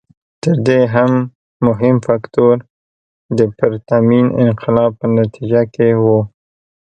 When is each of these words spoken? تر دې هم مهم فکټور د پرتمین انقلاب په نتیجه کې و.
تر 0.43 0.55
دې 0.67 0.81
هم 0.93 1.11
مهم 1.67 1.95
فکټور 2.05 2.55
د 3.37 3.39
پرتمین 3.57 4.27
انقلاب 4.43 4.91
په 4.99 5.05
نتیجه 5.19 5.61
کې 5.73 5.89
و. 6.01 6.05